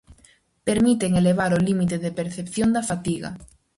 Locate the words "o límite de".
1.53-2.15